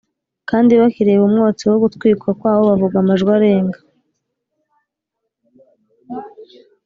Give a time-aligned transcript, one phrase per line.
[0.49, 3.79] kandi bakireba umwotsi wo gutwikwa kwawo bavuga amajwi arenga